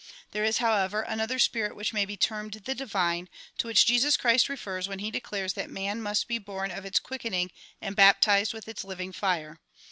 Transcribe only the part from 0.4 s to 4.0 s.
is however another spirit which may be teraied the divine, to which